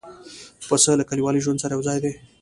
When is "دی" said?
2.03-2.13